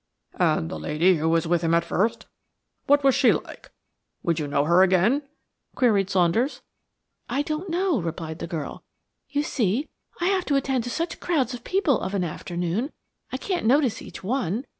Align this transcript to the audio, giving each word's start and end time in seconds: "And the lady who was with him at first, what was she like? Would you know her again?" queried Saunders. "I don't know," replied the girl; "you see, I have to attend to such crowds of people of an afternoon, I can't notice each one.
"And 0.39 0.71
the 0.71 0.79
lady 0.79 1.17
who 1.17 1.29
was 1.29 1.45
with 1.45 1.61
him 1.61 1.75
at 1.75 1.85
first, 1.85 2.25
what 2.87 3.03
was 3.03 3.13
she 3.13 3.31
like? 3.33 3.69
Would 4.23 4.39
you 4.39 4.47
know 4.47 4.63
her 4.65 4.81
again?" 4.81 5.21
queried 5.75 6.09
Saunders. 6.09 6.63
"I 7.29 7.43
don't 7.43 7.69
know," 7.69 8.01
replied 8.01 8.39
the 8.39 8.47
girl; 8.47 8.83
"you 9.29 9.43
see, 9.43 9.89
I 10.19 10.25
have 10.29 10.45
to 10.45 10.55
attend 10.55 10.85
to 10.85 10.89
such 10.89 11.19
crowds 11.19 11.53
of 11.53 11.63
people 11.63 12.01
of 12.01 12.15
an 12.15 12.23
afternoon, 12.23 12.91
I 13.31 13.37
can't 13.37 13.67
notice 13.67 14.01
each 14.01 14.23
one. 14.23 14.65